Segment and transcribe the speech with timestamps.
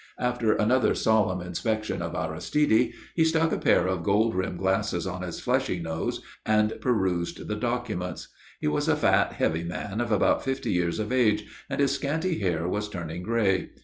[0.17, 5.21] After another solemn inspection of Aristide, he stuck a pair of gold rimmed glasses on
[5.21, 8.29] his fleshy nose and perused the documents.
[8.59, 12.39] He was a fat, heavy man of about fifty years of age, and his scanty
[12.39, 13.69] hair was turning grey.